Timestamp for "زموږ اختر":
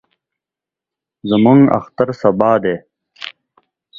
1.29-2.09